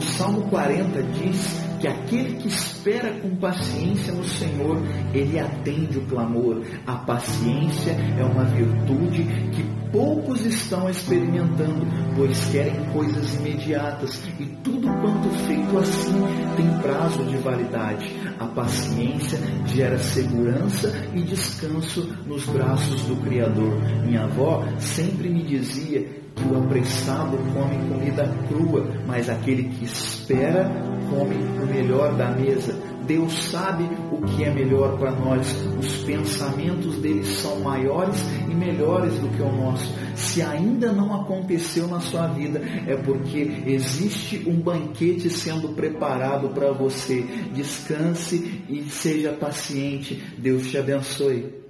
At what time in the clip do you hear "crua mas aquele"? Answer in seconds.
28.48-29.64